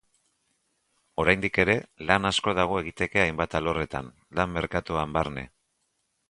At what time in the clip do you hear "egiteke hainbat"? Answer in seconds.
2.85-3.55